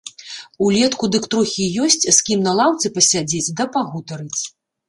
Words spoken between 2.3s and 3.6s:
кім на лаўцы пасядзець